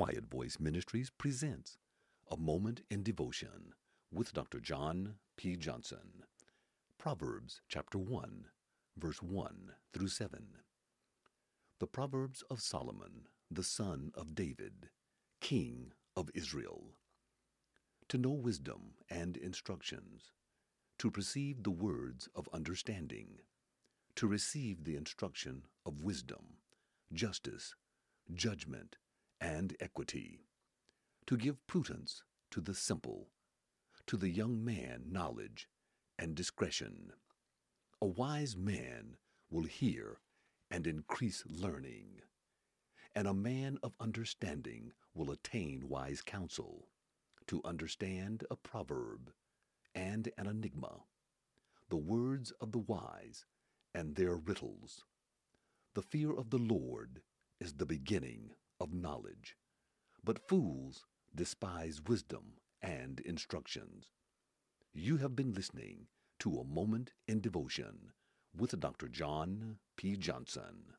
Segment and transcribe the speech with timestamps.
[0.00, 1.76] Quiet Voice Ministries presents
[2.30, 3.74] A Moment in Devotion
[4.10, 4.58] with Dr.
[4.58, 5.56] John P.
[5.56, 6.24] Johnson.
[6.96, 8.46] Proverbs chapter 1,
[8.96, 10.46] verse 1 through 7.
[11.80, 14.88] The Proverbs of Solomon, the son of David,
[15.42, 16.94] king of Israel.
[18.08, 20.32] To know wisdom and instructions,
[20.96, 23.40] to perceive the words of understanding,
[24.16, 26.56] to receive the instruction of wisdom,
[27.12, 27.74] justice,
[28.32, 28.96] judgment,
[29.40, 30.40] and equity,
[31.26, 33.28] to give prudence to the simple,
[34.06, 35.68] to the young man knowledge
[36.18, 37.12] and discretion.
[38.02, 39.16] A wise man
[39.50, 40.18] will hear
[40.70, 42.20] and increase learning,
[43.14, 46.88] and a man of understanding will attain wise counsel,
[47.46, 49.32] to understand a proverb
[49.94, 51.00] and an enigma,
[51.88, 53.44] the words of the wise
[53.94, 55.04] and their riddles.
[55.94, 57.22] The fear of the Lord
[57.60, 59.56] is the beginning of knowledge,
[60.24, 64.10] but fools despise wisdom and instructions.
[64.92, 66.06] You have been listening
[66.40, 68.12] to A Moment in Devotion
[68.56, 69.08] with Dr.
[69.08, 70.16] John P.
[70.16, 70.94] Johnson.